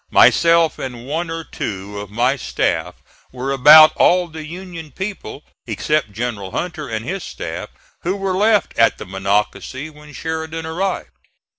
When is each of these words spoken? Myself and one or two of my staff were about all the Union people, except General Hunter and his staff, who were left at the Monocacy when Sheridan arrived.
Myself 0.09 0.79
and 0.79 1.05
one 1.05 1.29
or 1.29 1.43
two 1.43 1.99
of 1.99 2.09
my 2.09 2.35
staff 2.35 2.95
were 3.31 3.51
about 3.51 3.95
all 3.95 4.27
the 4.27 4.43
Union 4.43 4.89
people, 4.91 5.43
except 5.67 6.11
General 6.11 6.49
Hunter 6.49 6.87
and 6.89 7.05
his 7.05 7.23
staff, 7.23 7.69
who 8.01 8.15
were 8.15 8.33
left 8.33 8.75
at 8.79 8.97
the 8.97 9.05
Monocacy 9.05 9.91
when 9.91 10.11
Sheridan 10.11 10.65
arrived. 10.65 11.11